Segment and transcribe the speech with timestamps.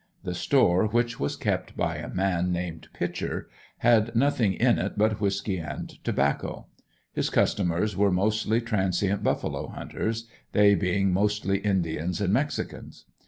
[0.23, 5.21] The store, which was kept by a man named Pitcher, had nothing in it but
[5.21, 6.65] whisky and tobacco.
[7.13, 13.05] His customers were mostly transient buffalo hunters, they being mostly indians and mexicans.